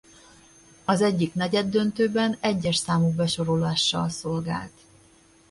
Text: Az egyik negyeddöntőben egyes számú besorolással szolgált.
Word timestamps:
Az 0.85 1.01
egyik 1.01 1.33
negyeddöntőben 1.33 2.37
egyes 2.39 2.75
számú 2.75 3.11
besorolással 3.11 4.09
szolgált. 4.09 4.73